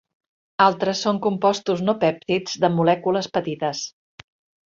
Altres 0.67 1.01
són 1.07 1.19
compostos 1.25 1.83
no 1.89 1.95
pèptids 2.05 2.57
de 2.65 2.73
molècules 2.79 3.31
petites. 3.39 3.83